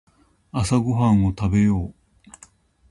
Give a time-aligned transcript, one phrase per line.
[0.51, 1.93] 朝ごはんを食べよう。